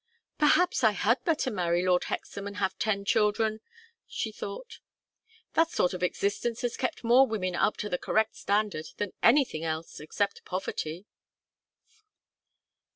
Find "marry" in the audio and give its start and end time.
1.51-1.85